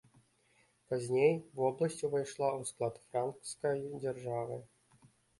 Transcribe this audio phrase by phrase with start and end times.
[0.91, 4.57] Пазней вобласць увайшла ў склад франкскай дзяржавы.